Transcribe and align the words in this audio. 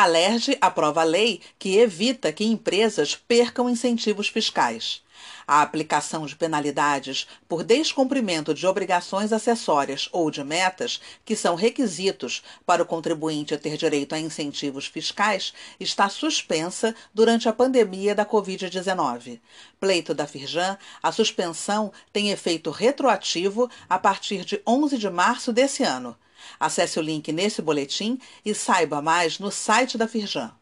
A 0.00 0.06
LERJ 0.06 0.56
aprova 0.60 1.00
a 1.00 1.04
lei 1.04 1.40
que 1.58 1.76
evita 1.76 2.32
que 2.32 2.44
empresas 2.44 3.16
percam 3.16 3.68
incentivos 3.68 4.28
fiscais. 4.28 5.02
A 5.44 5.60
aplicação 5.60 6.24
de 6.24 6.36
penalidades 6.36 7.26
por 7.48 7.64
descumprimento 7.64 8.54
de 8.54 8.64
obrigações 8.64 9.32
acessórias 9.32 10.08
ou 10.12 10.30
de 10.30 10.44
metas, 10.44 11.00
que 11.24 11.34
são 11.34 11.56
requisitos 11.56 12.44
para 12.64 12.80
o 12.80 12.86
contribuinte 12.86 13.56
ter 13.56 13.76
direito 13.76 14.14
a 14.14 14.20
incentivos 14.20 14.86
fiscais, 14.86 15.52
está 15.80 16.08
suspensa 16.08 16.94
durante 17.12 17.48
a 17.48 17.52
pandemia 17.52 18.14
da 18.14 18.24
Covid-19. 18.24 19.40
Pleito 19.80 20.14
da 20.14 20.28
Firjan, 20.28 20.78
a 21.02 21.10
suspensão 21.10 21.92
tem 22.12 22.30
efeito 22.30 22.70
retroativo 22.70 23.68
a 23.88 23.98
partir 23.98 24.44
de 24.44 24.62
11 24.64 24.96
de 24.96 25.10
março 25.10 25.52
desse 25.52 25.82
ano. 25.82 26.16
Acesse 26.58 26.98
o 26.98 27.02
link 27.02 27.32
nesse 27.32 27.62
boletim 27.62 28.18
e 28.44 28.54
saiba 28.54 29.00
mais 29.02 29.38
no 29.38 29.50
site 29.50 29.96
da 29.96 30.08
Firjan. 30.08 30.58